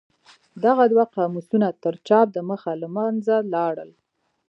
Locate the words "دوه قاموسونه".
0.91-1.67